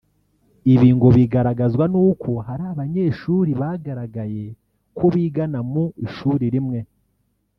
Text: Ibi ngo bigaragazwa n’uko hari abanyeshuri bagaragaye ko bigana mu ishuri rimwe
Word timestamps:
Ibi 0.73 0.89
ngo 0.95 1.07
bigaragazwa 1.17 1.83
n’uko 1.93 2.29
hari 2.47 2.63
abanyeshuri 2.73 3.51
bagaragaye 3.61 4.45
ko 4.97 5.05
bigana 5.13 5.59
mu 5.71 5.83
ishuri 6.05 6.45
rimwe 6.55 6.79